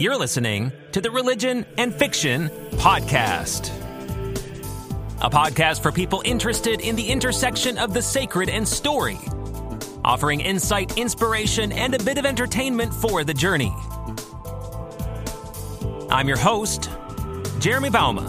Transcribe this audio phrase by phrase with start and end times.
[0.00, 3.68] You're listening to the Religion and Fiction Podcast,
[5.20, 9.18] a podcast for people interested in the intersection of the sacred and story,
[10.02, 13.74] offering insight, inspiration, and a bit of entertainment for the journey.
[16.10, 16.88] I'm your host,
[17.58, 18.24] Jeremy Bouma,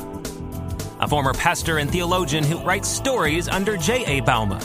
[1.00, 4.20] a former pastor and theologian who writes stories under J.A.
[4.24, 4.62] Bouma.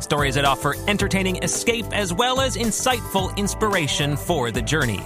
[0.00, 5.02] Stories that offer entertaining escape as well as insightful inspiration for the journey.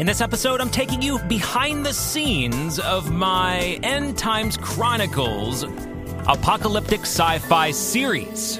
[0.00, 5.62] In this episode, I'm taking you behind the scenes of my End Times Chronicles
[6.26, 8.58] apocalyptic sci fi series.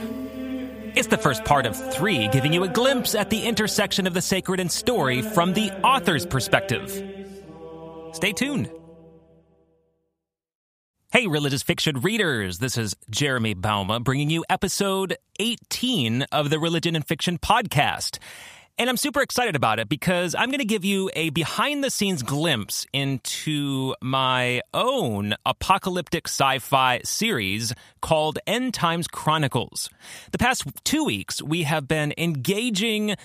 [0.95, 4.21] It's the first part of three, giving you a glimpse at the intersection of the
[4.21, 6.91] sacred and story from the author's perspective.
[8.13, 8.71] Stay tuned.
[11.11, 16.95] Hey, religious fiction readers, this is Jeremy Bouma bringing you episode 18 of the Religion
[16.95, 18.19] and Fiction podcast.
[18.81, 21.91] And I'm super excited about it because I'm going to give you a behind the
[21.91, 29.91] scenes glimpse into my own apocalyptic sci fi series called End Times Chronicles.
[30.33, 33.17] The past two weeks, we have been engaging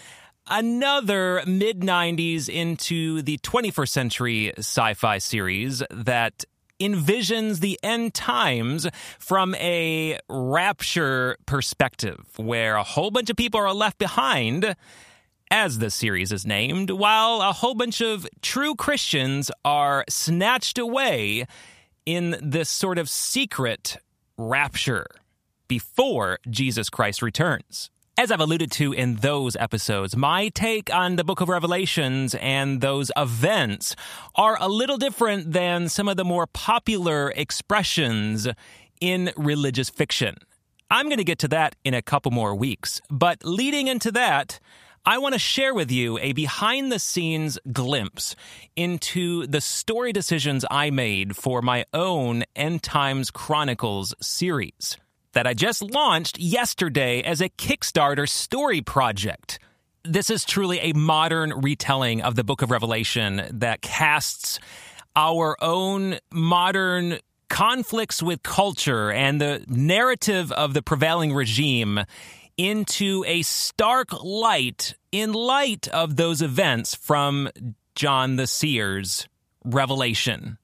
[0.45, 6.43] another mid 90s into the 21st century sci fi series that
[6.81, 8.89] envisions the end times
[9.19, 14.75] from a rapture perspective, where a whole bunch of people are left behind
[15.51, 21.45] as the series is named, while a whole bunch of true Christians are snatched away
[22.05, 23.97] in this sort of secret
[24.37, 25.07] rapture
[25.67, 27.89] before Jesus Christ returns.
[28.17, 32.79] As I've alluded to in those episodes, my take on the book of Revelations and
[32.79, 33.93] those events
[34.35, 38.47] are a little different than some of the more popular expressions
[39.01, 40.37] in religious fiction.
[40.89, 44.61] I'm going to get to that in a couple more weeks, but leading into that,
[45.07, 48.35] I want to share with you a behind the scenes glimpse
[48.75, 54.97] into the story decisions I made for my own End Times Chronicles series
[55.33, 59.59] that I just launched yesterday as a Kickstarter story project.
[60.03, 64.59] This is truly a modern retelling of the book of Revelation that casts
[65.15, 71.99] our own modern conflicts with culture and the narrative of the prevailing regime
[72.57, 77.49] into a stark light in light of those events from
[77.95, 79.27] John the Seer's
[79.63, 80.57] revelation.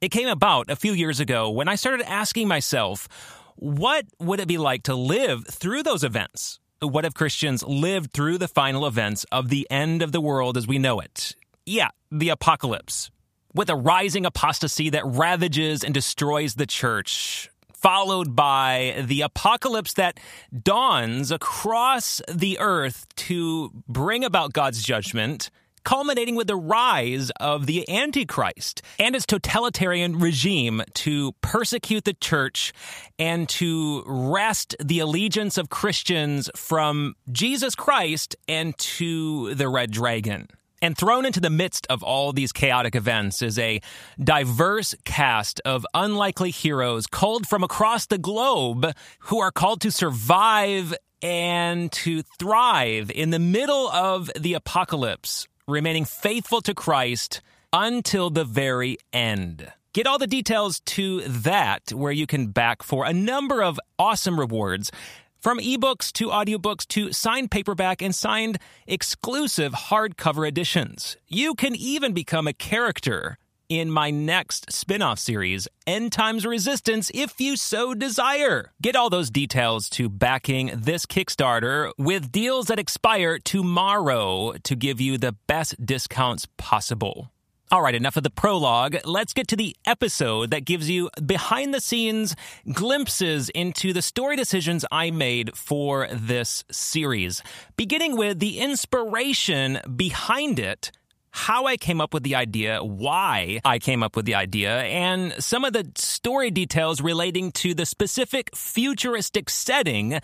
[0.00, 3.08] It came about a few years ago when I started asking myself,
[3.56, 6.60] what would it be like to live through those events?
[6.80, 10.68] What if Christians lived through the final events of the end of the world as
[10.68, 11.34] we know it?
[11.66, 13.10] Yeah, the apocalypse.
[13.52, 17.50] With a rising apostasy that ravages and destroys the church,
[17.80, 20.18] followed by the apocalypse that
[20.62, 25.50] dawns across the earth to bring about God's judgment,
[25.84, 32.72] culminating with the rise of the Antichrist and its totalitarian regime to persecute the church
[33.18, 40.48] and to wrest the allegiance of Christians from Jesus Christ and to the Red Dragon.
[40.80, 43.80] And thrown into the midst of all these chaotic events is a
[44.22, 50.94] diverse cast of unlikely heroes culled from across the globe who are called to survive
[51.20, 57.40] and to thrive in the middle of the apocalypse, remaining faithful to Christ
[57.72, 59.72] until the very end.
[59.94, 64.38] Get all the details to that, where you can back for a number of awesome
[64.38, 64.92] rewards
[65.40, 71.16] from ebooks to audiobooks to signed paperback and signed exclusive hardcover editions.
[71.26, 73.38] You can even become a character
[73.68, 78.72] in my next spin off series, End Times Resistance, if you so desire.
[78.80, 85.00] Get all those details to backing this Kickstarter with deals that expire tomorrow to give
[85.00, 87.30] you the best discounts possible.
[87.70, 88.96] All right, enough of the prologue.
[89.04, 92.34] Let's get to the episode that gives you behind the scenes
[92.72, 97.42] glimpses into the story decisions I made for this series,
[97.76, 100.92] beginning with the inspiration behind it.
[101.30, 105.34] How I came up with the idea, why I came up with the idea, and
[105.38, 110.20] some of the story details relating to the specific futuristic setting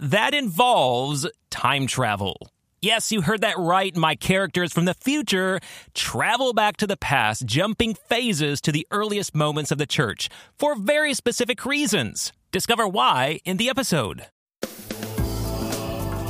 [0.00, 2.48] that involves time travel.
[2.82, 3.96] Yes, you heard that right.
[3.96, 5.60] My characters from the future
[5.94, 10.28] travel back to the past, jumping phases to the earliest moments of the church
[10.58, 12.32] for very specific reasons.
[12.52, 14.26] Discover why in the episode.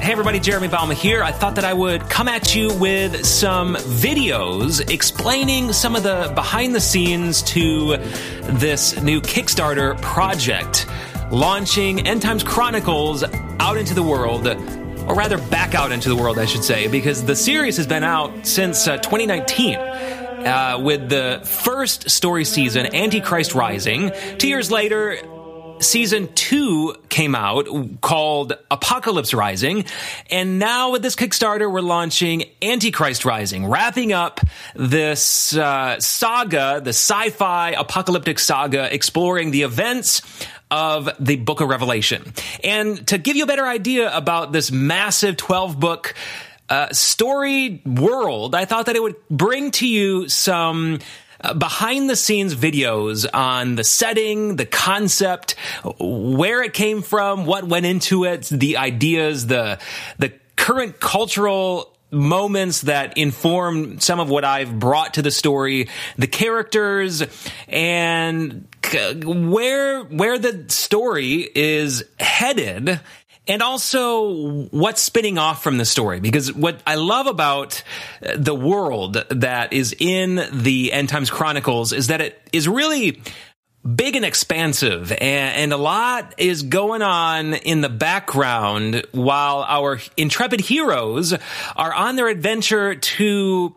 [0.01, 1.21] Hey everybody, Jeremy Bouma here.
[1.25, 6.31] I thought that I would come at you with some videos explaining some of the
[6.37, 7.97] behind the scenes to
[8.43, 10.87] this new Kickstarter project,
[11.33, 13.25] launching End Times Chronicles
[13.59, 14.47] out into the world
[15.07, 18.05] or rather back out into the world, I should say, because the series has been
[18.05, 19.77] out since uh, 2019.
[19.77, 24.13] Uh, with the first story season, Antichrist Rising.
[24.39, 25.19] Two years later,
[25.81, 27.67] season two came out
[28.01, 29.85] called Apocalypse Rising.
[30.31, 34.41] And now with this Kickstarter, we're launching Antichrist Rising, wrapping up
[34.75, 40.23] this uh, saga, the sci fi apocalyptic saga, exploring the events
[40.71, 42.33] of the book of Revelation.
[42.65, 46.15] And to give you a better idea about this massive 12 book
[46.69, 50.99] uh, story world, I thought that it would bring to you some
[51.41, 55.55] uh, behind the scenes videos on the setting, the concept,
[55.99, 59.79] where it came from, what went into it, the ideas, the,
[60.19, 66.27] the current cultural moments that inform some of what I've brought to the story, the
[66.27, 67.23] characters,
[67.69, 68.69] and
[69.25, 73.01] where where the story is headed
[73.49, 76.21] and also what's spinning off from the story.
[76.21, 77.83] Because what I love about
[78.37, 83.23] the world that is in the End Times Chronicles is that it is really
[83.95, 90.01] big and expansive and, and, a lot is going on in the background while our
[90.17, 91.35] intrepid heroes
[91.77, 93.75] are on their adventure to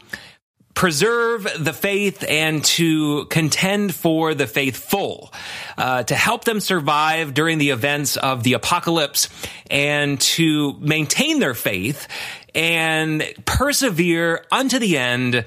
[0.73, 5.33] preserve the faith and to contend for the faithful,
[5.77, 9.27] uh, to help them survive during the events of the apocalypse
[9.69, 12.07] and to maintain their faith
[12.55, 15.43] and persevere unto the end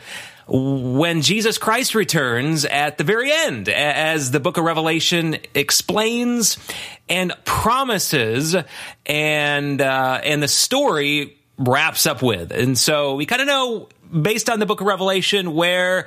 [0.48, 6.58] when Jesus Christ returns at the very end, as the book of Revelation explains
[7.08, 8.56] and promises,
[9.06, 12.50] and uh, and the story wraps up with.
[12.50, 16.06] And so we kind of know based on the book of Revelation where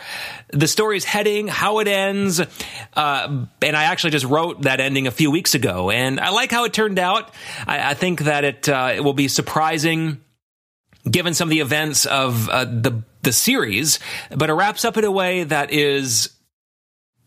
[0.50, 2.40] the story is heading, how it ends.
[2.94, 6.52] Uh, and I actually just wrote that ending a few weeks ago, and I like
[6.52, 7.34] how it turned out.
[7.66, 10.22] I, I think that it, uh, it will be surprising
[11.10, 14.00] given some of the events of uh, the the series,
[14.34, 16.30] but it wraps up in a way that is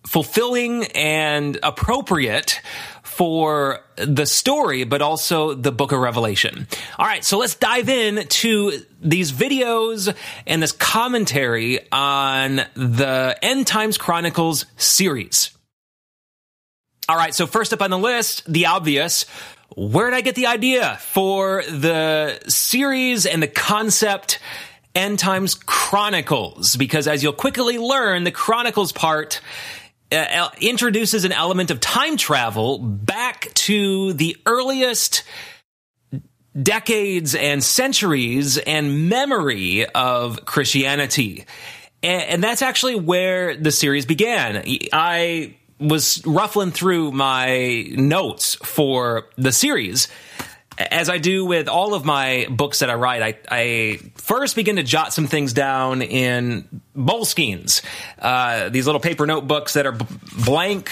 [0.06, 2.62] fulfilling and appropriate
[3.02, 6.68] for the story, but also the book of Revelation.
[6.98, 10.14] All right, so let's dive in to these videos
[10.46, 15.50] and this commentary on the End Times Chronicles series.
[17.08, 19.26] All right, so first up on the list, the obvious.
[19.76, 24.38] Where did I get the idea for the series and the concept
[24.94, 26.76] End Times Chronicles?
[26.76, 29.40] Because as you'll quickly learn, the Chronicles part
[30.10, 35.22] uh, introduces an element of time travel back to the earliest
[36.60, 41.46] decades and centuries and memory of Christianity.
[42.02, 44.64] And, and that's actually where the series began.
[44.92, 50.08] I was ruffling through my notes for the series
[50.78, 54.76] as I do with all of my books that I write, I, I first begin
[54.76, 57.82] to jot some things down in Moleskines,
[58.18, 60.06] uh, these little paper notebooks that are b-
[60.44, 60.90] blank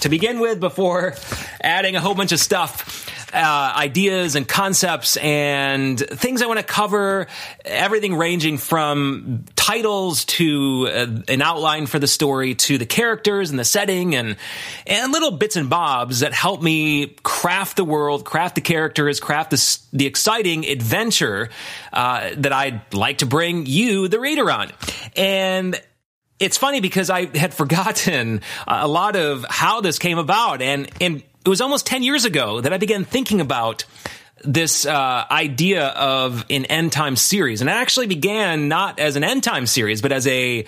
[0.00, 1.14] to begin with before
[1.60, 6.64] adding a whole bunch of stuff uh, ideas and concepts and things I want to
[6.64, 7.26] cover.
[7.64, 13.58] Everything ranging from titles to uh, an outline for the story to the characters and
[13.58, 14.36] the setting and
[14.86, 19.50] and little bits and bobs that help me craft the world, craft the characters, craft
[19.50, 21.50] the, the exciting adventure
[21.92, 24.72] uh, that I'd like to bring you, the reader, on.
[25.14, 25.78] And
[26.38, 31.22] it's funny because I had forgotten a lot of how this came about and and
[31.46, 33.84] it was almost 10 years ago that I began thinking about
[34.44, 39.22] this uh, idea of an end time series, and it actually began not as an
[39.22, 40.66] end time series, but as a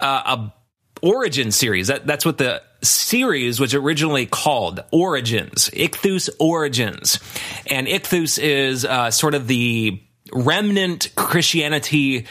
[0.00, 0.54] uh, a
[1.02, 1.88] origin series.
[1.88, 7.20] That, that's what the series was originally called, Origins, Ichthus Origins,
[7.66, 12.26] and Ichthus is uh, sort of the remnant Christianity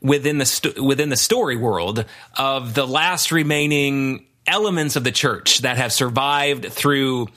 [0.00, 2.04] within the st- within the story world
[2.36, 7.28] of the last remaining elements of the church that have survived through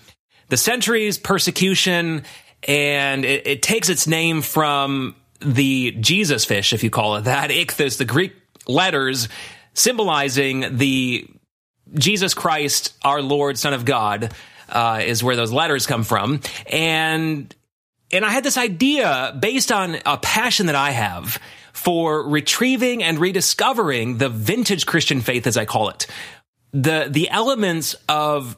[0.50, 2.24] the centuries, persecution,
[2.68, 7.50] and it, it takes its name from the Jesus fish, if you call it that,
[7.52, 8.34] ichthus, the Greek
[8.68, 9.30] letters
[9.74, 11.28] symbolizing the
[11.94, 14.34] Jesus Christ, our Lord, Son of God,
[14.70, 16.42] uh, is where those letters come from.
[16.68, 17.54] And
[18.14, 21.40] and I had this idea based on a passion that I have
[21.74, 26.08] for retrieving and rediscovering the vintage Christian faith, as I call it,
[26.74, 28.58] the the elements of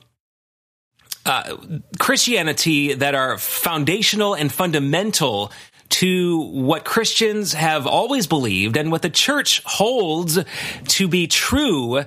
[1.25, 1.57] uh,
[1.99, 5.51] Christianity that are foundational and fundamental
[5.89, 10.39] to what Christians have always believed and what the church holds
[10.87, 12.03] to be true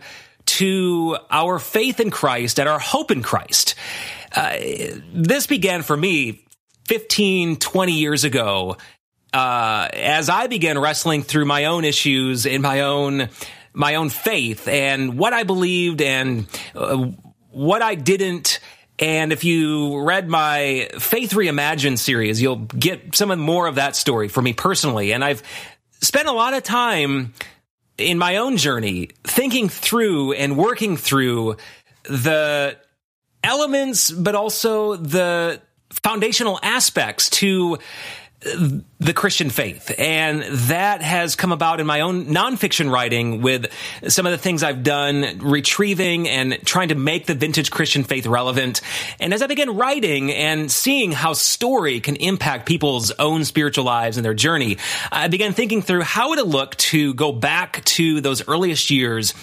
[0.46, 3.74] to our faith in Christ and our hope in Christ.
[4.34, 4.56] Uh,
[5.14, 6.44] this began for me
[6.86, 8.76] 15, 20 years ago,
[9.32, 13.28] uh, as I began wrestling through my own issues in my own
[13.76, 17.10] my own faith and what I believed and uh,
[17.50, 18.58] what I didn't.
[18.98, 24.28] And if you read my Faith Reimagined series, you'll get some more of that story
[24.28, 25.12] for me personally.
[25.12, 25.42] And I've
[26.00, 27.34] spent a lot of time
[27.98, 31.58] in my own journey thinking through and working through
[32.04, 32.78] the
[33.44, 35.60] elements, but also the
[36.02, 37.78] foundational aspects to
[38.98, 39.92] the Christian faith.
[39.98, 43.66] And that has come about in my own nonfiction writing with
[44.08, 48.26] some of the things I've done, retrieving and trying to make the vintage Christian faith
[48.26, 48.80] relevant.
[49.18, 54.16] And as I began writing and seeing how story can impact people's own spiritual lives
[54.16, 54.78] and their journey,
[55.10, 59.34] I began thinking through how would it look to go back to those earliest years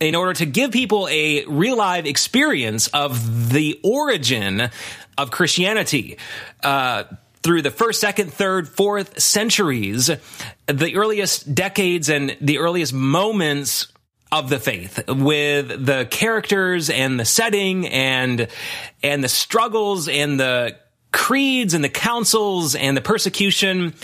[0.00, 4.70] in order to give people a real live experience of the origin
[5.16, 6.18] of Christianity.
[6.62, 7.04] Uh,
[7.44, 10.10] through the first, second, third, fourth centuries,
[10.66, 13.88] the earliest decades and the earliest moments
[14.32, 18.48] of the faith with the characters and the setting and
[19.02, 20.76] and the struggles and the
[21.12, 23.94] creeds and the councils and the persecution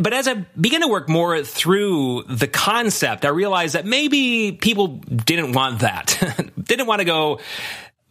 [0.00, 4.88] but as I began to work more through the concept, I realized that maybe people
[4.88, 6.50] didn't want that.
[6.62, 7.40] didn't want to go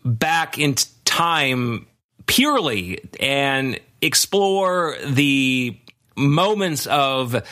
[0.03, 1.85] back in time
[2.25, 5.79] purely and explore the
[6.15, 7.43] moments of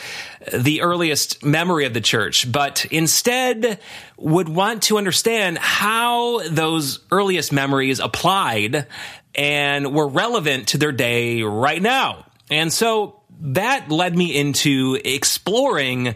[0.52, 3.78] the earliest memory of the church, but instead
[4.18, 8.86] would want to understand how those earliest memories applied
[9.34, 12.26] and were relevant to their day right now.
[12.50, 16.14] And so that led me into exploring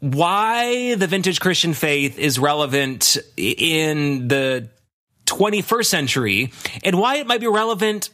[0.00, 4.68] why the vintage Christian faith is relevant in the
[5.26, 6.52] 21st century
[6.82, 8.10] and why it might be relevant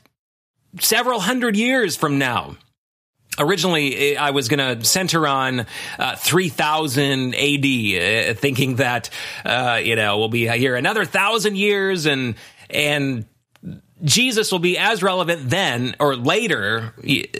[0.81, 2.57] several hundred years from now.
[3.39, 5.67] Originally, I was going to center on
[5.99, 9.11] uh, 3000 AD, uh, thinking that,
[9.45, 12.35] uh, you know, we'll be here another thousand years and,
[12.69, 13.27] and
[14.03, 16.95] Jesus will be as relevant then or later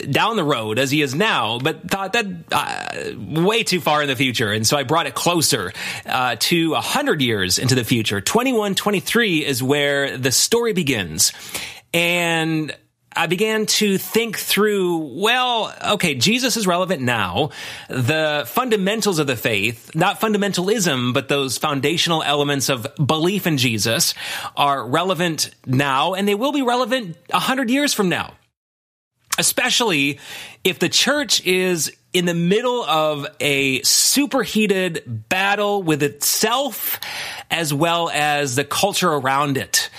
[0.09, 4.07] down the road as he is now, but thought that uh, way too far in
[4.07, 4.51] the future.
[4.51, 5.71] And so I brought it closer
[6.05, 8.19] uh, to 100 years into the future.
[8.19, 11.31] 2123 is where the story begins.
[11.93, 12.75] And
[13.15, 17.49] I began to think through, well, okay, Jesus is relevant now.
[17.89, 24.13] The fundamentals of the faith, not fundamentalism, but those foundational elements of belief in Jesus
[24.55, 28.33] are relevant now, and they will be relevant a hundred years from now.
[29.37, 30.19] Especially
[30.63, 36.99] if the church is in the middle of a superheated battle with itself
[37.49, 39.89] as well as the culture around it.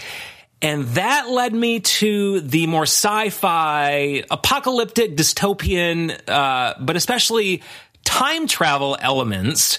[0.62, 7.62] And that led me to the more sci-fi, apocalyptic, dystopian, uh, but especially
[8.04, 9.78] time travel elements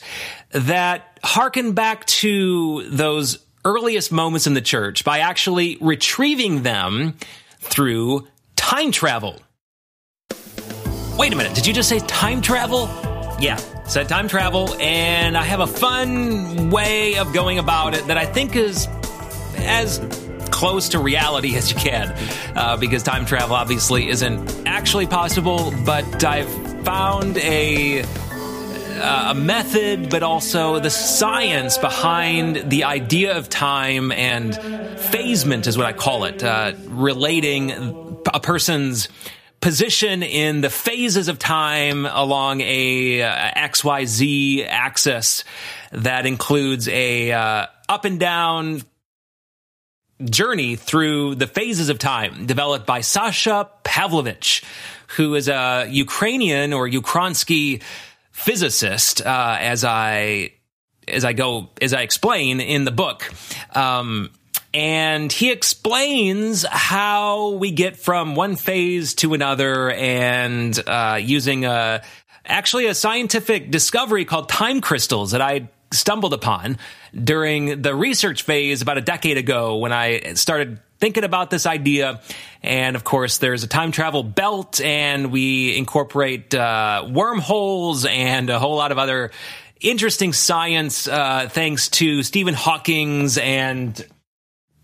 [0.51, 7.15] that harken back to those earliest moments in the church by actually retrieving them
[7.59, 9.39] through time travel.
[11.17, 12.89] Wait a minute, did you just say time travel?
[13.39, 18.17] Yeah, said time travel, and I have a fun way of going about it that
[18.17, 18.87] I think is
[19.57, 19.99] as
[20.51, 22.15] close to reality as you can,
[22.55, 25.73] uh, because time travel obviously isn't actually possible.
[25.85, 26.49] But I've
[26.85, 28.03] found a
[29.01, 35.77] uh, a method, but also the science behind the idea of time and phasement is
[35.77, 37.71] what I call it, uh, relating
[38.31, 39.09] a person's
[39.59, 45.43] position in the phases of time along a uh, XYZ axis
[45.91, 48.81] that includes a uh, up and down
[50.29, 54.63] journey through the phases of time developed by Sasha Pavlovich,
[55.17, 57.81] who is a Ukrainian or Ukrainsky
[58.31, 60.53] physicist, uh, as I
[61.07, 63.31] as I go as I explain in the book.
[63.75, 64.31] Um,
[64.73, 72.03] and he explains how we get from one phase to another and uh, using a
[72.45, 76.77] actually a scientific discovery called time crystals that I stumbled upon
[77.13, 82.21] during the research phase about a decade ago when I started thinking about this idea.
[82.63, 88.59] And of course, there's a time travel belt, and we incorporate uh, wormholes and a
[88.59, 89.31] whole lot of other
[89.81, 94.05] interesting science, uh, thanks to Stephen Hawking's and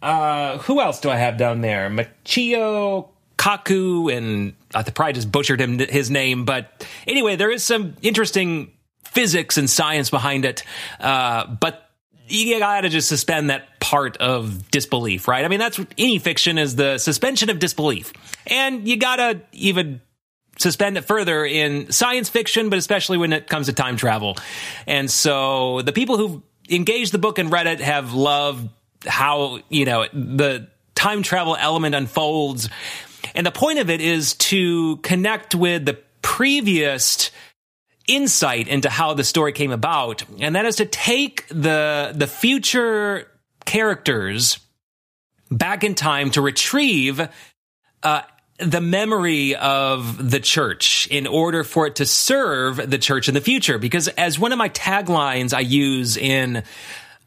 [0.02, 1.90] uh, who else do I have down there?
[1.90, 7.96] Michio Kaku, and I probably just butchered him his name, but anyway, there is some
[8.02, 8.72] interesting
[9.18, 10.64] physics and science behind it.
[11.00, 11.90] Uh, but
[12.28, 15.44] you gotta just suspend that part of disbelief, right?
[15.44, 18.14] I mean, that's any fiction is the suspension of disbelief.
[18.46, 20.02] And you gotta even
[20.60, 24.38] suspend it further in science fiction, but especially when it comes to time travel.
[24.86, 28.70] And so the people who've engaged the book and read it have loved
[29.04, 32.70] how, you know, the time travel element unfolds.
[33.34, 37.32] And the point of it is to connect with the previous
[38.08, 43.30] insight into how the story came about, and that is to take the the future
[43.66, 44.60] characters
[45.52, 47.28] back in time to retrieve
[48.04, 48.22] uh,
[48.60, 53.42] the memory of the church in order for it to serve the church in the
[53.42, 53.78] future.
[53.78, 56.64] Because as one of my taglines I use in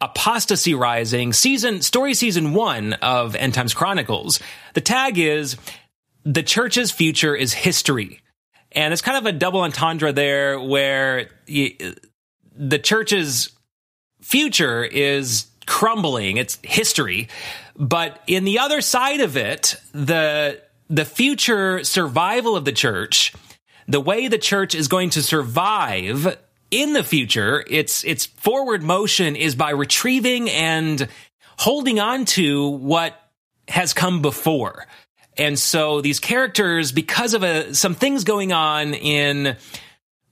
[0.01, 4.41] Apostasy Rising season story season one of End Times Chronicles,
[4.75, 5.57] the tag is
[6.25, 8.21] the church's future is history.
[8.73, 11.75] And it's kind of a double entendre there where you,
[12.55, 13.51] the church's
[14.21, 16.37] future is crumbling.
[16.37, 17.29] It's history.
[17.77, 23.33] But in the other side of it, the, the future survival of the church,
[23.89, 26.39] the way the church is going to survive
[26.71, 31.09] in the future, its, its forward motion is by retrieving and
[31.59, 33.21] holding on to what
[33.69, 34.87] has come before.
[35.37, 39.57] And so these characters, because of a, some things going on in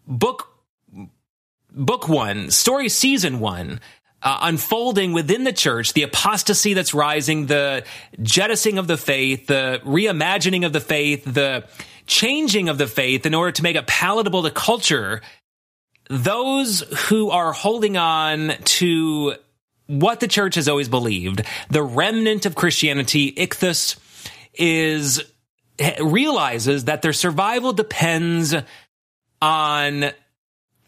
[0.06, 0.48] book,
[1.70, 3.80] book one, story season one,
[4.22, 7.84] uh, unfolding within the church, the apostasy that's rising, the
[8.20, 11.64] jettisoning of the faith, the reimagining of the faith, the
[12.06, 15.20] changing of the faith in order to make it palatable to culture,
[16.08, 19.34] those who are holding on to
[19.86, 23.96] what the church has always believed, the remnant of Christianity, ichthus,
[24.58, 25.22] is
[26.00, 28.54] realizes that their survival depends
[29.40, 30.10] on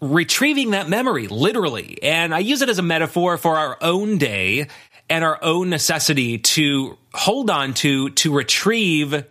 [0.01, 1.99] retrieving that memory, literally.
[2.03, 4.69] And I use it as a metaphor for our own day
[5.09, 9.25] and our own necessity to hold on to, to retrieve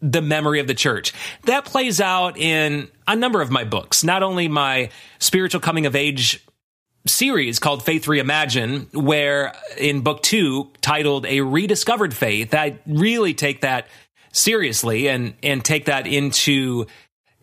[0.00, 1.12] the memory of the church.
[1.44, 5.96] That plays out in a number of my books, not only my spiritual coming of
[5.96, 6.44] age
[7.06, 13.62] series called Faith Reimagine, where in book two, titled A Rediscovered Faith, I really take
[13.62, 13.88] that
[14.32, 16.86] seriously and, and take that into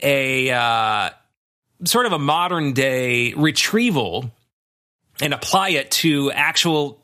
[0.01, 1.09] a, uh,
[1.85, 4.31] sort of a modern day retrieval
[5.21, 7.01] and apply it to actual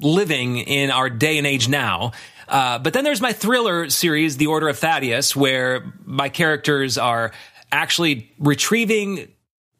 [0.00, 2.12] living in our day and age now.
[2.46, 7.32] Uh, but then there's my thriller series, The Order of Thaddeus, where my characters are
[7.70, 9.28] actually retrieving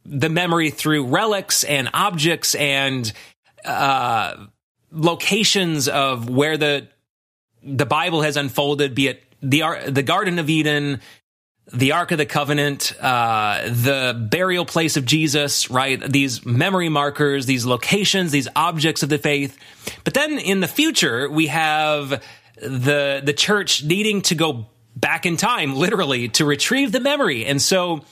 [0.09, 3.13] the memory through relics and objects and
[3.65, 4.47] uh,
[4.91, 6.89] locations of where the
[7.63, 11.01] the Bible has unfolded, be it the the Garden of Eden,
[11.73, 16.01] the Ark of the Covenant, uh, the burial place of Jesus, right?
[16.01, 19.59] These memory markers, these locations, these objects of the faith.
[20.05, 22.23] But then in the future, we have
[22.57, 24.67] the the church needing to go
[24.97, 28.05] back in time, literally, to retrieve the memory, and so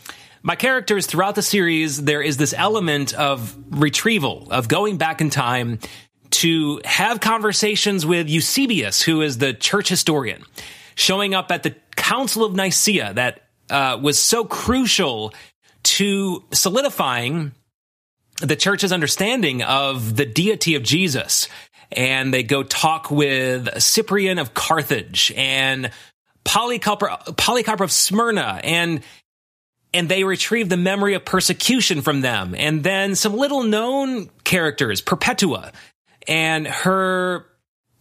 [0.47, 5.29] my characters throughout the series, there is this element of retrieval, of going back in
[5.29, 5.81] time
[6.31, 10.45] to have conversations with Eusebius, who is the church historian,
[10.95, 15.35] showing up at the Council of Nicaea that uh, was so crucial
[15.83, 17.51] to solidifying
[18.41, 21.49] the church's understanding of the deity of Jesus.
[21.91, 25.91] And they go talk with Cyprian of Carthage and
[26.45, 29.03] Polycarp, Polycarp of Smyrna and
[29.97, 32.55] and they retrieve the memory of persecution from them.
[32.57, 35.73] And then some little known characters, Perpetua
[36.29, 37.47] and her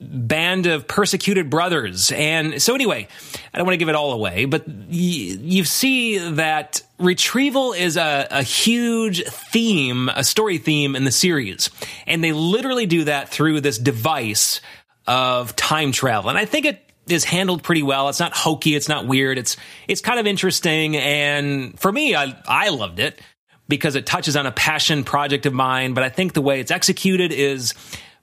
[0.01, 2.11] band of persecuted brothers.
[2.11, 3.07] And so anyway,
[3.53, 7.95] I don't want to give it all away, but y- you see that retrieval is
[7.95, 11.69] a, a huge theme, a story theme in the series.
[12.05, 14.59] And they literally do that through this device
[15.07, 16.29] of time travel.
[16.29, 18.09] And I think it is handled pretty well.
[18.09, 18.75] It's not hokey.
[18.75, 19.37] It's not weird.
[19.37, 20.95] It's, it's kind of interesting.
[20.97, 23.21] And for me, I, I loved it
[23.67, 25.93] because it touches on a passion project of mine.
[25.93, 27.73] But I think the way it's executed is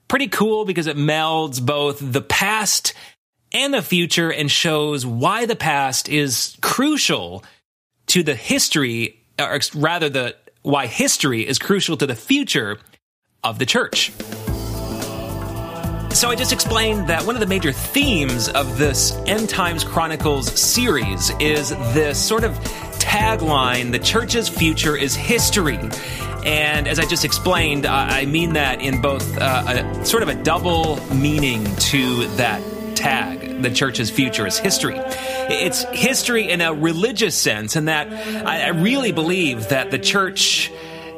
[0.07, 2.93] pretty cool because it melds both the past
[3.51, 7.43] and the future and shows why the past is crucial
[8.07, 12.79] to the history, or rather the, why history is crucial to the future
[13.43, 14.11] of the church.
[16.13, 20.47] So I just explained that one of the major themes of this End Times Chronicles
[20.57, 22.53] series is this sort of
[22.99, 25.79] tagline, the church's future is history.
[26.45, 30.35] And as I just explained, I mean that in both uh, a sort of a
[30.35, 32.61] double meaning to that
[32.95, 34.95] tag, the church's future is history.
[34.97, 38.07] It's history in a religious sense, and that
[38.45, 40.71] I really believe that the church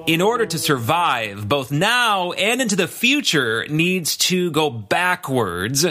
[0.08, 5.86] in order to survive both now and into the future needs to go backwards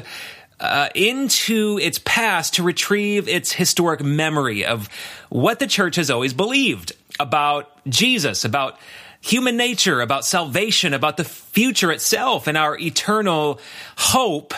[0.61, 4.89] uh, into its past to retrieve its historic memory of
[5.29, 8.79] what the church has always believed about Jesus, about
[9.21, 13.61] human nature, about salvation, about the future itself, and our eternal
[13.97, 14.55] hope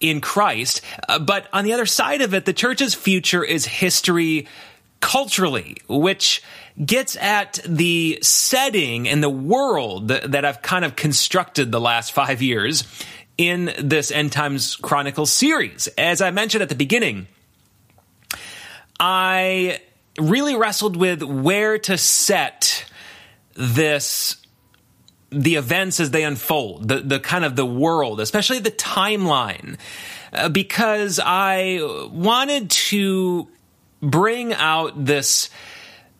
[0.00, 0.82] in Christ.
[1.08, 4.46] Uh, but on the other side of it, the church's future is history
[5.00, 6.42] culturally, which
[6.84, 12.40] gets at the setting and the world that, I've kind of constructed the last five
[12.40, 12.84] years
[13.36, 15.88] in this End Times Chronicles series.
[15.98, 17.26] As I mentioned at the beginning,
[19.00, 19.80] I
[20.18, 22.84] really wrestled with where to set
[23.54, 24.36] this
[25.30, 29.76] the events as they unfold, the, the kind of the world, especially the timeline,
[30.32, 33.46] uh, because I wanted to
[34.00, 35.50] bring out this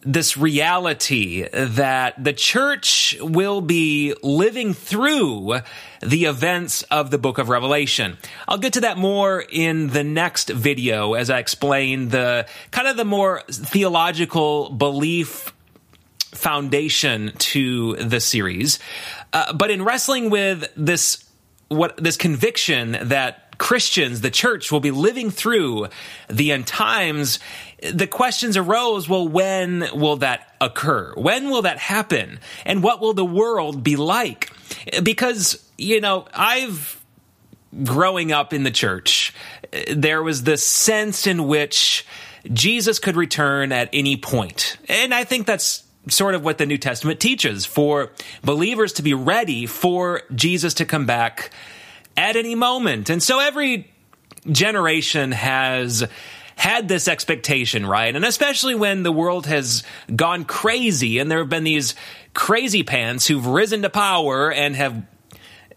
[0.08, 5.60] this reality that the church will be living through
[6.00, 8.16] the events of the book of Revelation.
[8.48, 12.96] I'll get to that more in the next video as I explain the kind of
[12.96, 15.52] the more theological belief
[16.32, 18.78] foundation to the series.
[19.34, 21.22] Uh, but in wrestling with this,
[21.68, 25.88] what this conviction that Christians, the church, will be living through
[26.28, 27.40] the end times,
[27.92, 31.12] the questions arose well, when will that occur?
[31.16, 32.38] When will that happen?
[32.64, 34.52] And what will the world be like?
[35.02, 37.04] Because, you know, I've,
[37.84, 39.34] growing up in the church,
[39.92, 42.06] there was this sense in which
[42.52, 44.78] Jesus could return at any point.
[44.88, 49.14] And I think that's sort of what the New Testament teaches for believers to be
[49.14, 51.50] ready for Jesus to come back
[52.18, 53.10] at any moment.
[53.10, 53.88] And so every
[54.50, 56.04] generation has
[56.56, 58.14] had this expectation, right?
[58.14, 61.94] And especially when the world has gone crazy and there have been these
[62.34, 65.06] crazy pants who've risen to power and have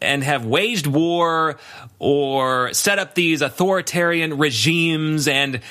[0.01, 1.59] and have waged war
[1.99, 5.61] or set up these authoritarian regimes and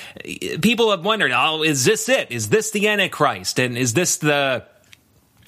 [0.63, 2.31] people have wondered, oh, is this it?
[2.31, 3.59] Is this the Antichrist?
[3.59, 4.65] And is this the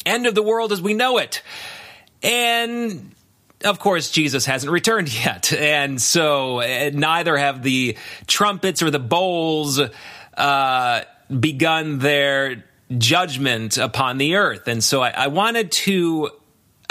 [0.04, 1.44] end of the world as we know it?
[2.24, 3.14] And
[3.64, 5.52] of course, Jesus hasn't returned yet.
[5.52, 7.96] And so uh, neither have the
[8.26, 9.80] trumpets or the bowls
[10.36, 12.64] uh, begun their
[12.98, 14.68] judgment upon the earth.
[14.68, 16.30] And so I, I wanted to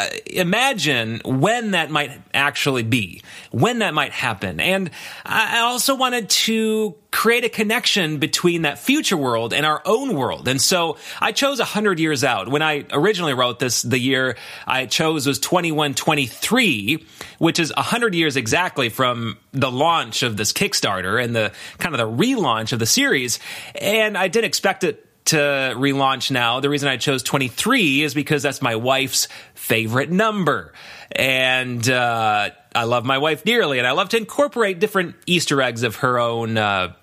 [0.01, 4.59] Uh, imagine when that might actually be, when that might happen.
[4.59, 4.89] And
[5.23, 10.47] I also wanted to create a connection between that future world and our own world.
[10.47, 12.47] And so I chose 100 years out.
[12.47, 17.05] When I originally wrote this, the year I chose was 2123,
[17.37, 21.99] which is 100 years exactly from the launch of this Kickstarter and the kind of
[21.99, 23.39] the relaunch of the series.
[23.75, 25.37] And I didn't expect it to
[25.75, 26.59] relaunch now.
[26.59, 30.73] The reason I chose 23 is because that's my wife's favorite number.
[31.11, 35.83] And uh, I love my wife dearly, and I love to incorporate different Easter eggs
[35.83, 36.93] of her own uh,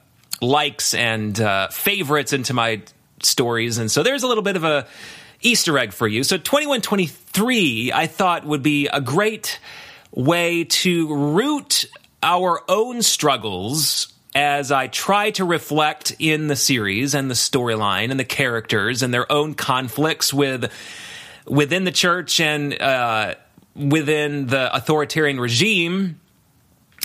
[0.41, 2.83] likes and uh, favorites into my
[3.23, 3.79] stories.
[3.79, 4.87] And so there's a little bit of a
[5.41, 6.25] Easter egg for you.
[6.25, 9.61] So 2123, I thought would be a great
[10.11, 11.85] way to root
[12.23, 18.21] our own struggles as I try to reflect in the series and the storyline and
[18.21, 20.71] the characters and their own conflicts with
[21.47, 23.35] within the church and uh,
[23.75, 26.21] within the authoritarian regime.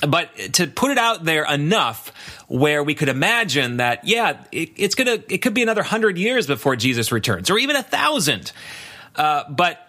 [0.06, 2.12] But to put it out there enough
[2.48, 6.46] where we could imagine that, yeah, it, it's gonna, it could be another hundred years
[6.46, 8.52] before Jesus returns, or even a thousand.
[9.16, 9.80] Uh, but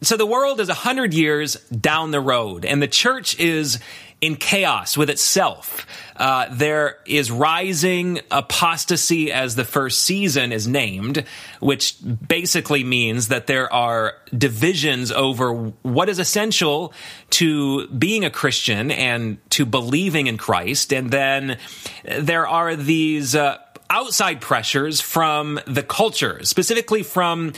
[0.00, 3.80] so the world is a hundred years down the road, and the church is
[4.24, 5.86] in chaos with itself.
[6.16, 11.24] Uh, there is rising apostasy as the first season is named,
[11.60, 16.94] which basically means that there are divisions over what is essential
[17.28, 20.92] to being a Christian and to believing in Christ.
[20.94, 21.58] And then
[22.04, 23.58] there are these uh,
[23.90, 27.52] outside pressures from the culture, specifically from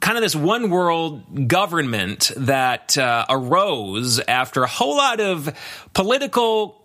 [0.00, 5.54] kind of this one world government that uh, arose after a whole lot of
[5.94, 6.82] political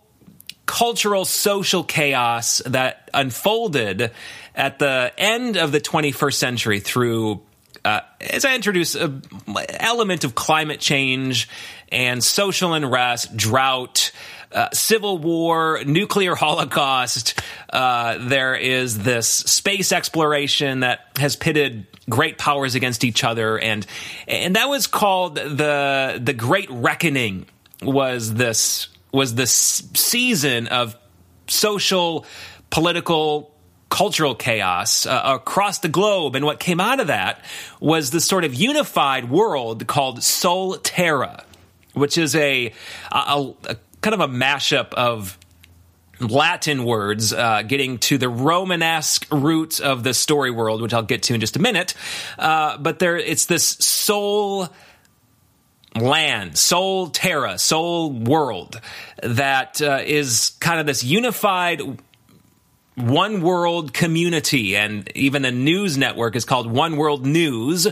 [0.66, 4.10] cultural social chaos that unfolded
[4.54, 7.42] at the end of the 21st century through
[7.84, 9.22] uh, as I introduce an
[9.68, 11.50] element of climate change
[11.92, 14.10] and social unrest, drought,
[14.52, 17.38] uh, civil war, nuclear holocaust.
[17.70, 23.86] Uh, there is this space exploration that has pitted great powers against each other, and
[24.26, 27.46] and that was called the the Great Reckoning.
[27.82, 29.52] Was this was this
[29.94, 30.96] season of
[31.46, 32.26] social,
[32.70, 33.54] political,
[33.88, 36.34] cultural chaos uh, across the globe.
[36.34, 37.44] And what came out of that
[37.80, 41.44] was this sort of unified world called Sol Terra,
[41.92, 42.72] which is a,
[43.12, 45.38] a, a kind of a mashup of
[46.28, 51.24] Latin words, uh, getting to the Romanesque roots of the story world, which I'll get
[51.24, 51.94] to in just a minute.
[52.38, 54.68] Uh, but there, it's this soul
[55.94, 58.80] land, soul Terra, soul world
[59.22, 61.80] that uh, is kind of this unified
[62.96, 67.88] one world community and even a news network is called one world news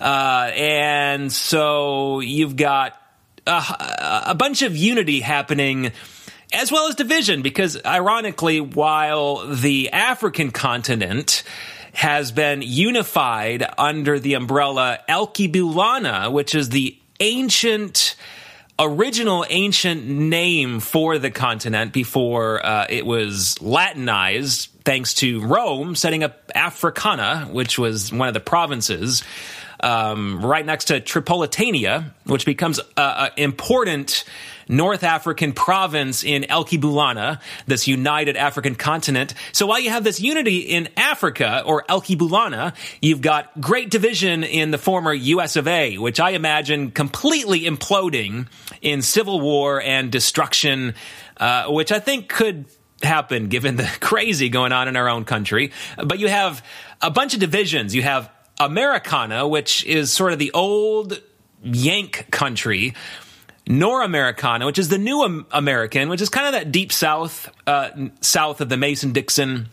[0.00, 3.00] uh, and so you've got
[3.48, 5.90] a, a, bunch of unity happening
[6.54, 11.42] as well as division because ironically while the african continent
[11.94, 18.16] has been unified under the umbrella Alkebulanna, which is the ancient
[18.78, 26.24] original ancient name for the continent before uh, it was Latinized, thanks to Rome setting
[26.24, 29.22] up Africana, which was one of the provinces.
[29.78, 34.24] Um, right next to Tripolitania, which becomes an important
[34.68, 39.34] North African province in El Alkebulanna, this united African continent.
[39.52, 44.44] So while you have this unity in Africa or El Alkebulanna, you've got great division
[44.44, 48.48] in the former US of A, which I imagine completely imploding
[48.82, 50.94] in civil war and destruction,
[51.36, 52.66] uh, which I think could
[53.02, 55.72] happen given the crazy going on in our own country.
[55.96, 56.64] But you have
[57.00, 57.94] a bunch of divisions.
[57.94, 61.20] You have Americana, which is sort of the old
[61.62, 62.94] Yank country
[63.66, 68.60] Nor-Americana, which is the new American, which is kind of that deep south, uh, south
[68.60, 69.70] of the Mason Dixon.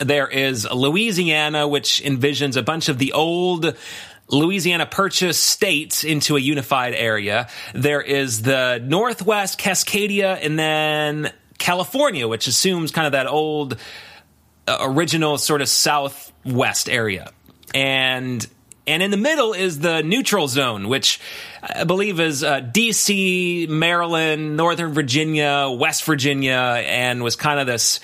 [0.00, 3.76] There is Louisiana, which envisions a bunch of the old
[4.28, 7.48] Louisiana Purchase states into a unified area.
[7.74, 13.76] There is the Northwest Cascadia, and then California, which assumes kind of that old,
[14.66, 17.30] uh, original sort of southwest area.
[17.72, 18.46] And
[18.86, 21.20] and in the middle is the neutral zone, which
[21.62, 28.00] I believe is uh, DC, Maryland, Northern Virginia, West Virginia, and was kind of this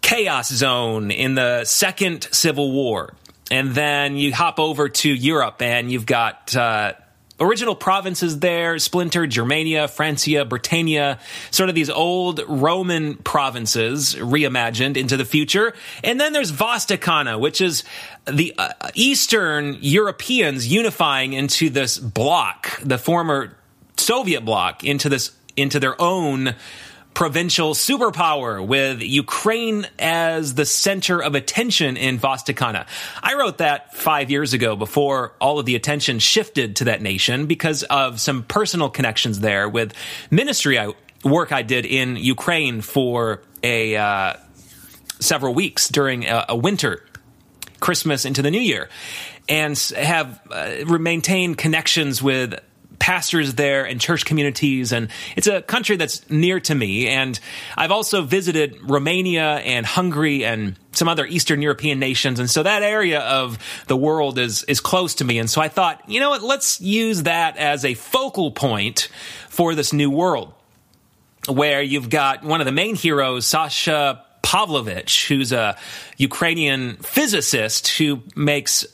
[0.00, 3.14] chaos zone in the Second Civil War.
[3.50, 6.92] And then you hop over to Europe, and you've got uh,
[7.40, 11.18] original provinces there, splintered Germania, Francia, Britannia,
[11.50, 15.74] sort of these old Roman provinces reimagined into the future.
[16.02, 17.84] And then there's Vostokana, which is
[18.26, 23.56] the uh, Eastern Europeans unifying into this bloc, the former
[23.96, 26.54] Soviet bloc, into this, into their own
[27.14, 32.86] provincial superpower with Ukraine as the center of attention in Vostokana.
[33.22, 37.46] I wrote that five years ago before all of the attention shifted to that nation
[37.46, 39.94] because of some personal connections there with
[40.30, 40.92] ministry I,
[41.24, 44.34] work I did in Ukraine for a uh,
[45.20, 47.04] several weeks during a, a winter
[47.80, 48.88] Christmas into the new year
[49.48, 52.58] and have uh, maintained connections with
[52.98, 54.92] pastors there and church communities.
[54.92, 57.08] And it's a country that's near to me.
[57.08, 57.38] And
[57.76, 62.38] I've also visited Romania and Hungary and some other Eastern European nations.
[62.38, 65.38] And so that area of the world is, is close to me.
[65.38, 66.42] And so I thought, you know what?
[66.42, 69.08] Let's use that as a focal point
[69.48, 70.52] for this new world
[71.48, 75.76] where you've got one of the main heroes, Sasha Pavlovich, who's a
[76.16, 78.86] Ukrainian physicist who makes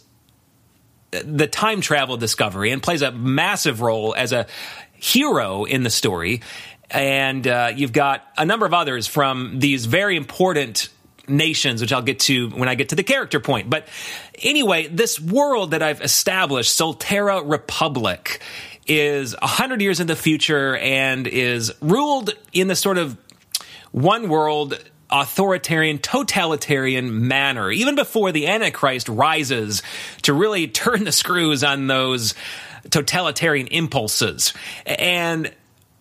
[1.10, 4.46] the time travel discovery and plays a massive role as a
[4.94, 6.42] hero in the story.
[6.90, 10.88] And uh, you've got a number of others from these very important
[11.28, 13.70] nations, which I'll get to when I get to the character point.
[13.70, 13.86] But
[14.42, 18.42] anyway, this world that I've established, Sol Terra Republic,
[18.86, 23.16] is a hundred years in the future and is ruled in the sort of
[23.92, 29.82] one world authoritarian, totalitarian manner, even before the Antichrist rises
[30.22, 32.34] to really turn the screws on those
[32.90, 34.54] totalitarian impulses.
[34.86, 35.52] And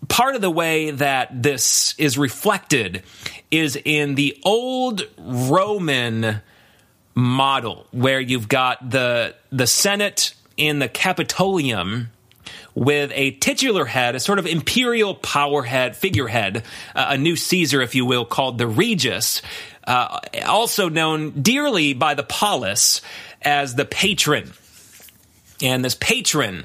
[0.08, 3.04] part of the way that this is reflected
[3.52, 6.42] is in the old Roman
[7.16, 12.10] model where you've got the the Senate in the Capitolium
[12.80, 16.64] with a titular head, a sort of imperial power head, figurehead,
[16.96, 19.42] uh, a new Caesar, if you will, called the Regis,
[19.86, 23.02] uh, also known dearly by the polis
[23.42, 24.54] as the patron.
[25.62, 26.64] And this patron,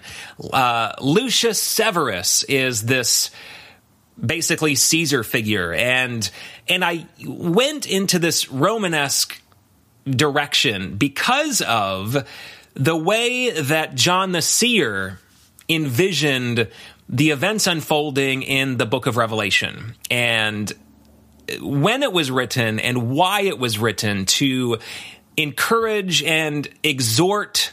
[0.53, 3.33] uh, Lucius Severus, is this
[4.25, 5.73] basically Caesar figure.
[5.73, 6.31] And,
[6.69, 9.43] and I went into this Romanesque
[10.09, 12.25] direction because of
[12.75, 15.19] the way that John the Seer
[15.69, 16.69] envisioned
[17.09, 19.95] the events unfolding in the book of Revelation.
[20.11, 20.73] And
[21.61, 24.79] when it was written and why it was written to
[25.37, 27.73] encourage and exhort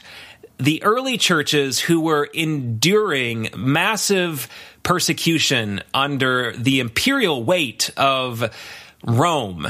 [0.58, 4.48] the early churches who were enduring massive
[4.82, 8.50] persecution under the imperial weight of
[9.04, 9.66] Rome.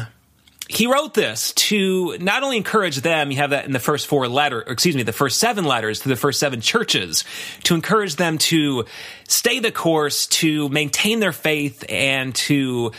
[0.72, 4.26] He wrote this to not only encourage them, you have that in the first four
[4.26, 7.24] letters, excuse me, the first seven letters to the first seven churches,
[7.64, 8.86] to encourage them to
[9.28, 12.92] stay the course, to maintain their faith, and to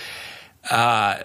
[0.69, 1.15] uh,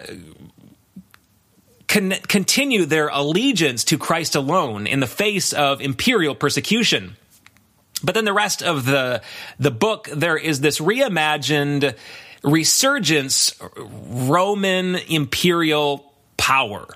[1.87, 7.17] con- continue their allegiance to Christ alone in the face of imperial persecution.
[8.03, 9.21] But then the rest of the
[9.59, 11.95] the book, there is this reimagined
[12.43, 16.08] resurgence Roman imperial
[16.39, 16.87] power,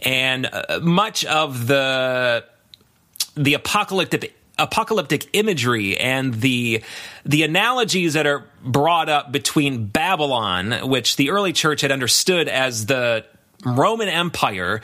[0.00, 2.44] and uh, much of the
[3.36, 6.82] the apocalyptic apocalyptic imagery and the
[7.24, 12.86] the analogies that are brought up between Babylon, which the early church had understood as
[12.86, 13.24] the
[13.64, 14.80] Roman Empire,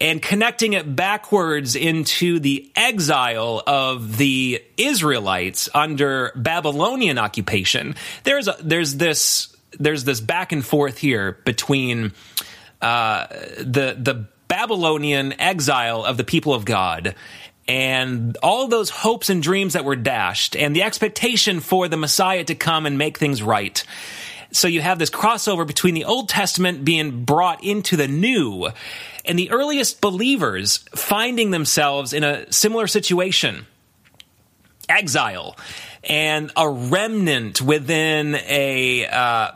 [0.00, 7.94] and connecting it backwards into the exile of the Israelites under Babylonian occupation.
[8.24, 12.12] There's a, there's this there's this back and forth here between
[12.82, 17.14] the the Babylonian exile of the people of God
[17.68, 22.44] and all those hopes and dreams that were dashed and the expectation for the Messiah
[22.44, 23.82] to come and make things right.
[24.50, 28.68] So you have this crossover between the Old Testament being brought into the New
[29.24, 33.66] and the earliest believers finding themselves in a similar situation
[34.88, 35.56] exile
[36.04, 39.52] and a remnant within a uh,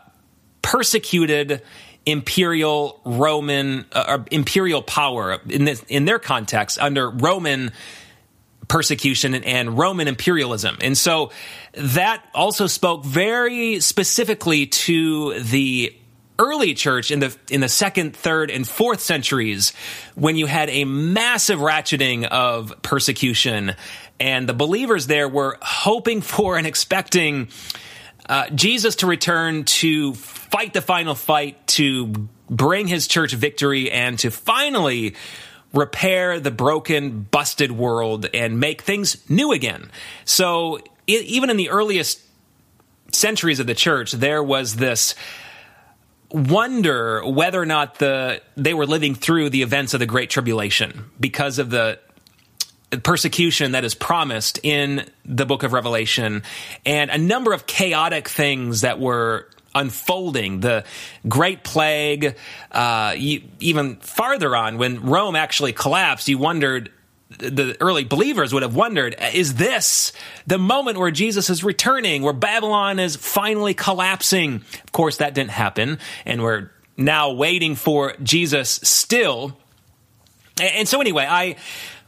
[0.63, 1.63] persecuted
[2.07, 7.73] imperial Roman uh, imperial power in this, in their context under Roman
[8.69, 10.79] persecution and, and Roman imperialism.
[10.81, 11.31] And so
[11.75, 15.95] that also spoke very specifically to the
[16.39, 19.73] early church in the in the second, third, and fourth centuries,
[20.15, 23.75] when you had a massive ratcheting of persecution,
[24.21, 27.49] and the believers there were hoping for and expecting
[28.29, 34.19] uh, Jesus to return to fight the final fight, to bring his church victory, and
[34.21, 35.15] to finally
[35.73, 39.91] repair the broken, busted world and make things new again.
[40.25, 42.21] So even in the earliest
[43.13, 45.15] centuries of the church, there was this
[46.31, 51.11] wonder whether or not the they were living through the events of the great tribulation
[51.21, 52.01] because of the
[53.03, 56.43] persecution that is promised in the book of revelation
[56.85, 60.85] and a number of chaotic things that were unfolding the
[61.29, 62.35] great plague
[62.73, 66.91] uh, even farther on when rome actually collapsed you wondered
[67.29, 70.13] the early believers would have wondered is this
[70.47, 74.57] the moment where Jesus is returning, where Babylon is finally collapsing?
[74.85, 79.57] Of course, that didn't happen, and we're now waiting for Jesus still.
[80.61, 81.57] And so, anyway, I.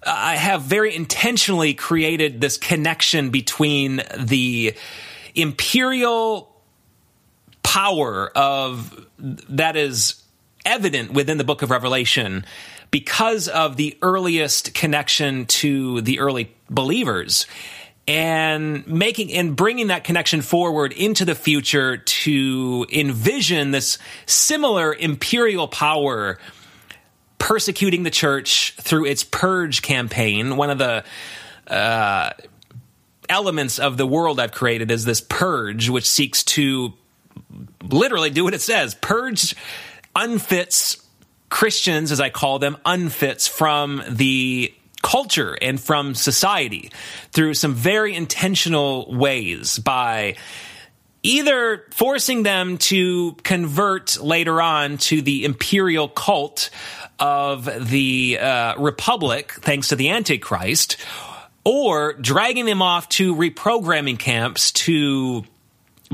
[0.06, 4.74] I have very intentionally created this connection between the
[5.34, 6.54] imperial
[7.62, 10.22] power of that is
[10.64, 12.44] evident within the book of Revelation
[12.90, 17.46] because of the earliest connection to the early believers
[18.06, 25.68] and making and bringing that connection forward into the future to envision this similar imperial
[25.68, 26.38] power
[27.38, 31.04] persecuting the church through its purge campaign one of the
[31.68, 32.30] uh,
[33.28, 36.92] elements of the world i've created is this purge which seeks to
[37.82, 39.54] literally do what it says purge
[40.14, 41.02] unfits
[41.50, 46.90] Christians, as I call them, unfits from the culture and from society
[47.32, 50.36] through some very intentional ways by
[51.22, 56.70] either forcing them to convert later on to the imperial cult
[57.18, 60.96] of the uh, republic, thanks to the Antichrist,
[61.64, 65.44] or dragging them off to reprogramming camps to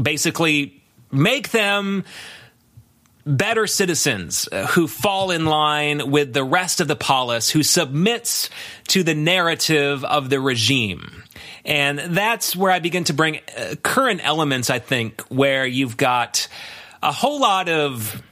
[0.00, 2.04] basically make them
[3.26, 8.50] better citizens uh, who fall in line with the rest of the polis, who submits
[8.88, 11.22] to the narrative of the regime.
[11.64, 16.48] And that's where I begin to bring uh, current elements, I think, where you've got
[17.02, 18.22] a whole lot of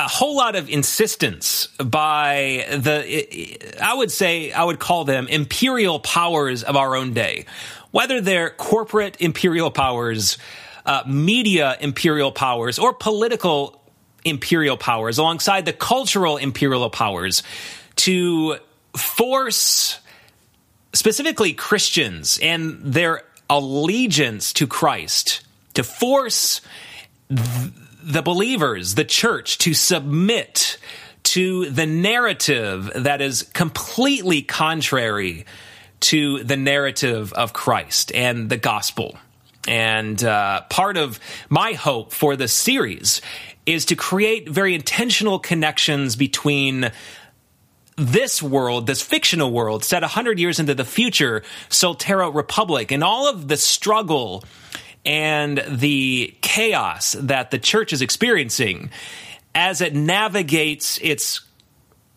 [0.00, 6.00] a whole lot of insistence by the I would say I would call them imperial
[6.00, 7.44] powers of our own day.
[7.90, 10.38] Whether they're corporate imperial powers
[10.86, 13.82] uh, media imperial powers or political
[14.24, 17.42] imperial powers alongside the cultural imperial powers
[17.96, 18.56] to
[18.96, 20.00] force
[20.94, 25.42] specifically Christians and their allegiance to Christ
[25.74, 26.62] to force
[27.28, 27.72] th-
[28.02, 30.78] the believers, the church, to submit
[31.22, 35.46] to the narrative that is completely contrary
[36.00, 39.18] to the narrative of Christ and the gospel.
[39.68, 43.20] And uh, part of my hope for this series
[43.66, 46.90] is to create very intentional connections between
[47.96, 53.28] this world, this fictional world set 100 years into the future, Solterra Republic, and all
[53.28, 54.42] of the struggle
[55.04, 58.90] and the chaos that the church is experiencing
[59.54, 61.42] as it navigates its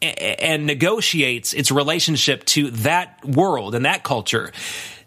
[0.01, 4.51] and negotiates its relationship to that world and that culture.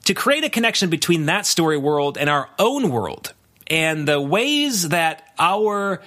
[0.04, 3.34] To create a connection between that story world and our own world
[3.66, 6.00] and the ways that our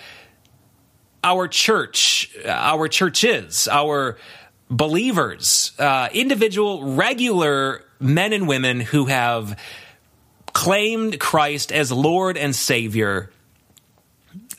[1.22, 4.18] our church our churches our
[4.70, 9.60] believers uh, individual regular men and women who have
[10.60, 13.32] claimed Christ as Lord and Savior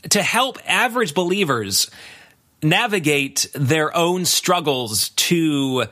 [0.08, 1.90] to help average believers
[2.62, 5.84] navigate their own struggles to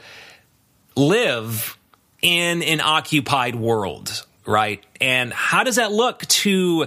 [0.96, 1.76] live
[2.22, 4.82] in an occupied world, right?
[4.98, 6.86] And how does that look to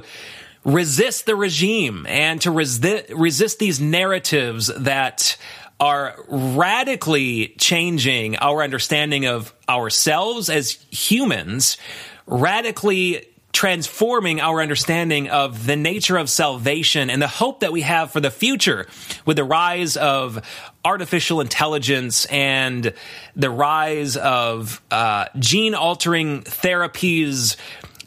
[0.66, 5.38] resist the regime and to resist, resist these narratives that
[5.80, 11.78] are radically changing our understanding of ourselves as humans,
[12.26, 18.12] radically transforming our understanding of the nature of salvation and the hope that we have
[18.12, 18.88] for the future
[19.26, 20.42] with the rise of
[20.86, 22.94] artificial intelligence and
[23.36, 27.58] the rise of uh, gene altering therapies,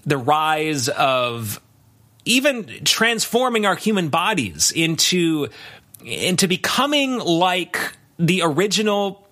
[0.06, 1.60] the rise of
[2.24, 5.48] even transforming our human bodies into
[6.04, 7.78] into becoming like
[8.18, 9.23] the original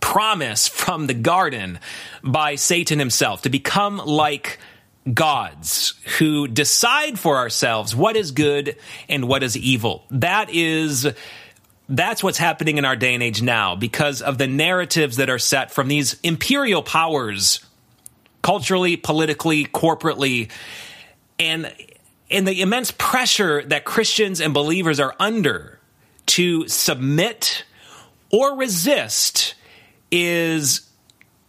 [0.00, 1.78] promise from the garden
[2.22, 4.58] by Satan himself to become like
[5.12, 8.76] gods who decide for ourselves what is good
[9.08, 10.04] and what is evil.
[10.10, 11.06] That is
[11.88, 15.38] that's what's happening in our day and age now because of the narratives that are
[15.38, 17.64] set from these imperial powers
[18.42, 20.50] culturally, politically, corporately
[21.38, 21.72] and
[22.28, 25.78] and the immense pressure that Christians and believers are under
[26.26, 27.64] to submit
[28.32, 29.54] or resist
[30.10, 30.82] is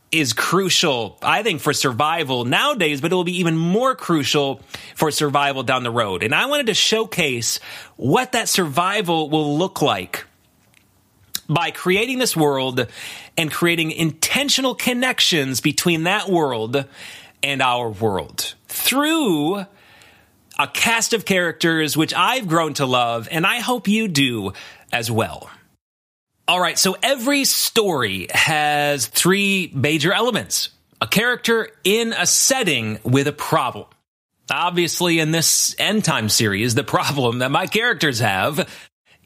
[0.09, 4.61] is crucial, I think, for survival nowadays, but it will be even more crucial
[4.95, 6.23] for survival down the road.
[6.23, 7.59] And I wanted to showcase
[7.97, 10.25] what that survival will look like
[11.49, 12.87] by creating this world
[13.37, 16.85] and creating intentional connections between that world
[17.43, 19.65] and our world through
[20.59, 24.53] a cast of characters which I've grown to love, and I hope you do
[24.91, 25.49] as well.
[26.49, 30.69] All right, so every story has three major elements
[31.01, 33.85] a character in a setting with a problem.
[34.49, 38.67] Obviously, in this end time series, the problem that my characters have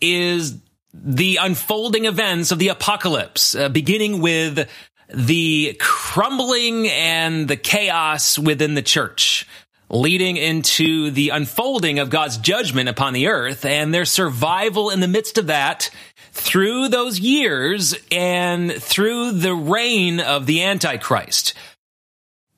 [0.01, 0.57] is
[0.93, 4.67] the unfolding events of the apocalypse, uh, beginning with
[5.13, 9.47] the crumbling and the chaos within the church,
[9.89, 15.07] leading into the unfolding of God's judgment upon the earth and their survival in the
[15.07, 15.91] midst of that
[16.31, 21.53] through those years and through the reign of the Antichrist.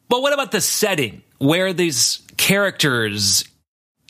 [0.09, 3.43] But what about the setting where these characters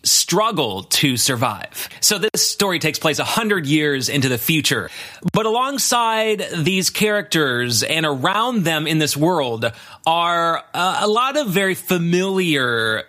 [0.03, 1.89] struggle to survive.
[2.01, 4.89] So this story takes place a hundred years into the future.
[5.31, 9.71] But alongside these characters and around them in this world
[10.05, 13.03] are uh, a lot of very familiar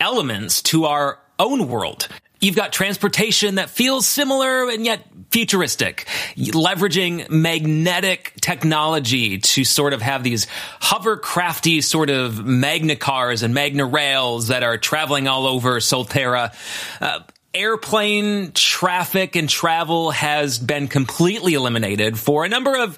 [0.00, 2.08] elements to our own world.
[2.40, 10.00] You've got transportation that feels similar and yet futuristic, leveraging magnetic technology to sort of
[10.00, 10.46] have these
[10.80, 16.54] hovercrafty sort of magna cars and magna rails that are traveling all over Solterra.
[17.00, 17.20] Uh,
[17.52, 22.96] airplane traffic and travel has been completely eliminated for a number of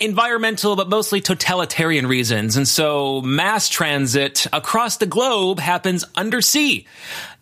[0.00, 2.56] environmental, but mostly totalitarian reasons.
[2.56, 6.86] And so mass transit across the globe happens undersea.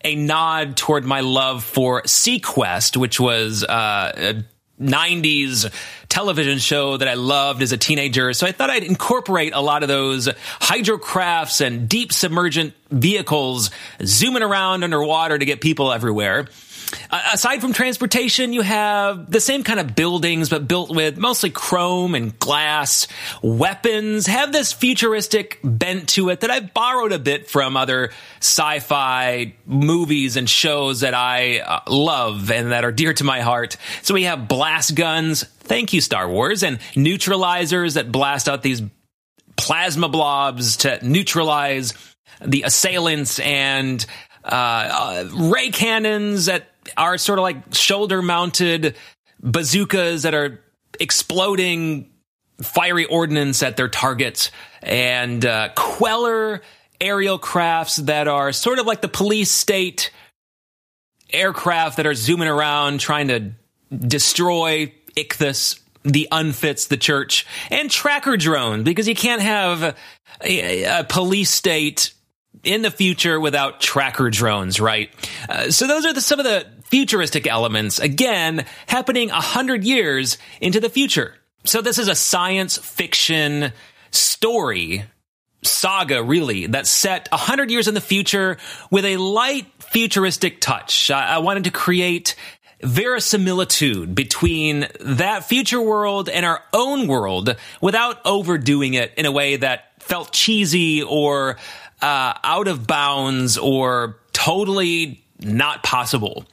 [0.03, 4.43] A nod toward my love for seaQuest, which was, uh, a
[4.81, 5.71] 90s
[6.07, 8.33] television show that I loved as a teenager.
[8.33, 13.71] So I thought I'd incorporate a lot of those hydrocrafts and deep submergent vehicles
[14.03, 16.47] zooming around underwater to get people everywhere.
[17.09, 22.15] Aside from transportation, you have the same kind of buildings, but built with mostly chrome
[22.15, 23.07] and glass.
[23.41, 29.53] Weapons have this futuristic bent to it that I borrowed a bit from other sci-fi
[29.65, 33.77] movies and shows that I uh, love and that are dear to my heart.
[34.01, 35.43] So we have blast guns.
[35.43, 38.81] Thank you, Star Wars, and neutralizers that blast out these
[39.57, 41.93] plasma blobs to neutralize
[42.41, 44.05] the assailants and
[44.43, 48.95] uh, uh, ray cannons that are sort of like shoulder mounted
[49.39, 50.63] bazookas that are
[50.99, 52.11] exploding
[52.61, 56.61] fiery ordnance at their targets and uh, queller
[56.99, 60.11] aerial crafts that are sort of like the police state
[61.31, 63.51] aircraft that are zooming around trying to
[63.95, 69.95] destroy Ichthus, the unfits the church, and tracker drones because you can't have
[70.43, 72.13] a, a police state
[72.63, 75.09] in the future without tracker drones, right?
[75.47, 80.37] Uh, so those are the, some of the futuristic elements, again, happening a hundred years
[80.61, 81.35] into the future.
[81.63, 83.73] So this is a science fiction
[84.11, 85.03] story
[85.63, 88.57] saga, really, that's set a hundred years in the future
[88.89, 91.11] with a light futuristic touch.
[91.11, 92.35] I, I wanted to create
[92.81, 99.55] verisimilitude between that future world and our own world without overdoing it in a way
[99.55, 101.57] that felt cheesy or
[102.01, 106.45] uh, out of bounds or totally not possible.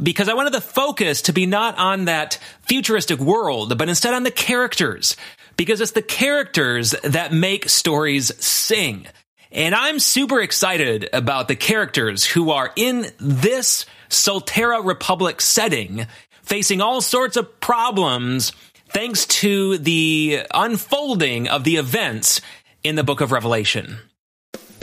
[0.00, 4.22] Because I wanted the focus to be not on that futuristic world, but instead on
[4.22, 5.16] the characters.
[5.56, 9.06] Because it's the characters that make stories sing.
[9.50, 16.06] And I'm super excited about the characters who are in this Solterra Republic setting,
[16.42, 18.52] facing all sorts of problems
[18.88, 22.40] thanks to the unfolding of the events
[22.82, 23.98] in the book of Revelation.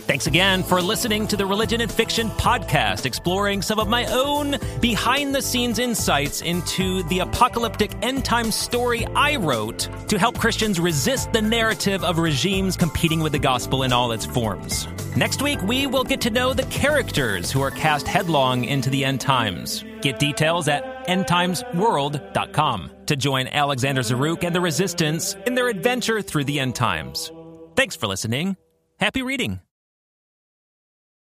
[0.09, 4.55] Thanks again for listening to the Religion and Fiction podcast, exploring some of my own
[4.81, 10.79] behind the scenes insights into the apocalyptic end time story I wrote to help Christians
[10.79, 14.87] resist the narrative of regimes competing with the gospel in all its forms.
[15.15, 19.05] Next week, we will get to know the characters who are cast headlong into the
[19.05, 19.85] end times.
[20.01, 26.45] Get details at endtimesworld.com to join Alexander Zaruk and the Resistance in their adventure through
[26.45, 27.31] the end times.
[27.75, 28.57] Thanks for listening.
[28.99, 29.59] Happy reading.